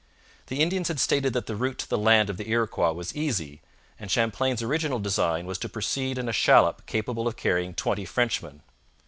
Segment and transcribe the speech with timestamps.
[0.47, 3.61] The Indians had stated that the route to the land of the Iroquois was easy,
[3.99, 8.63] and Champlain's original design was to proceed in a shallop capable of carrying twenty Frenchmen.